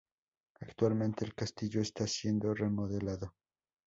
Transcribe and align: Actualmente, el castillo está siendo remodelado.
Actualmente, 0.59 1.23
el 1.25 1.35
castillo 1.35 1.79
está 1.79 2.07
siendo 2.07 2.55
remodelado. 2.55 3.35